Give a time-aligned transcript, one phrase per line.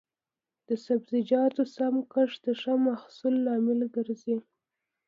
[0.67, 4.35] د سبزیجاتو سم کښت د ښه محصول لامل ګرځي.